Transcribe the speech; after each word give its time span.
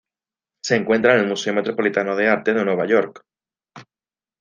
Se 0.63 0.75
encuentra 0.75 1.13
en 1.13 1.19
el 1.21 1.27
Museo 1.27 1.53
Metropolitano 1.53 2.15
de 2.15 2.27
Arte 2.27 2.55
de 2.55 2.65
Nueva 2.65 2.87
York. 2.87 3.23